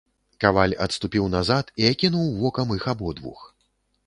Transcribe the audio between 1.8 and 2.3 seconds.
і акінуў